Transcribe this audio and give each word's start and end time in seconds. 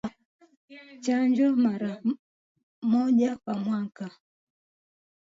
Chanjo 1.03 1.49
mara 1.55 1.91
mbili 2.81 3.29
kwa 3.41 3.53
mwaka 3.65 4.05